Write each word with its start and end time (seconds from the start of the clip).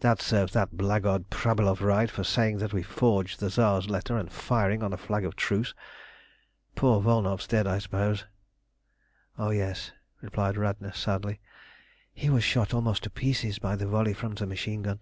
"That 0.00 0.20
serves 0.20 0.52
that 0.52 0.76
blackguard 0.76 1.30
Prabylov 1.30 1.80
right 1.80 2.10
for 2.10 2.22
saying 2.24 2.58
we 2.74 2.82
forged 2.82 3.40
the 3.40 3.48
Tsar's 3.48 3.88
letter, 3.88 4.18
and 4.18 4.30
firing 4.30 4.82
on 4.82 4.92
a 4.92 4.98
flag 4.98 5.24
of 5.24 5.34
truce. 5.34 5.72
Poor 6.74 7.00
Volnow's 7.00 7.46
dead, 7.46 7.66
I 7.66 7.78
suppose?" 7.78 8.26
"Oh 9.38 9.48
yes," 9.48 9.92
replied 10.20 10.58
Radna 10.58 10.92
sadly. 10.92 11.40
"He 12.12 12.28
was 12.28 12.44
shot 12.44 12.74
almost 12.74 13.04
to 13.04 13.08
pieces 13.10 13.58
by 13.58 13.74
the 13.76 13.86
volley 13.86 14.12
from 14.12 14.34
the 14.34 14.46
machine 14.46 14.82
gun. 14.82 15.00